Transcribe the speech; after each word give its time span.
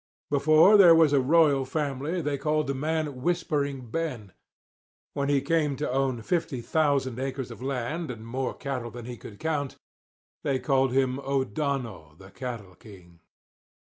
Before 0.31 0.77
there 0.77 0.95
was 0.95 1.13
a 1.13 1.21
royal 1.21 1.63
family 1.63 2.23
they 2.23 2.35
called 2.35 2.65
the 2.65 2.73
man 2.73 3.21
"Whispering 3.21 3.91
Ben." 3.91 4.31
When 5.13 5.29
he 5.29 5.41
came 5.41 5.75
to 5.75 5.91
own 5.91 6.23
50,000 6.23 7.19
acres 7.19 7.51
of 7.51 7.61
land 7.61 8.09
and 8.09 8.25
more 8.25 8.55
cattle 8.55 8.89
than 8.89 9.05
he 9.05 9.15
could 9.15 9.39
count, 9.39 9.75
they 10.43 10.57
called 10.57 10.91
him 10.91 11.19
O'Donnell 11.19 12.15
"the 12.17 12.31
Cattle 12.31 12.73
King." 12.73 13.19